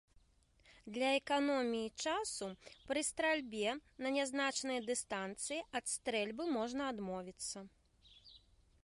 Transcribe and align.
Для 0.93 1.09
эканоміі 1.17 1.91
часу, 2.05 2.47
пры 2.87 3.03
стральбе 3.09 3.75
на 4.05 4.13
нязначныя 4.17 4.81
дыстанцыі, 4.89 5.61
ад 5.81 5.85
стрэльбы 5.95 6.49
можна 6.57 6.81
адмовіцца. 6.95 7.57